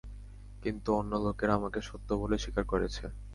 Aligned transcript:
কিন্তু 0.63 0.89
অন্য 0.99 1.11
লোকেরা 1.25 1.53
আমাকে 1.55 1.79
সত্য 1.89 2.09
বলে 2.21 2.35
স্বীকার 2.37 2.65
করেছে। 2.71 3.03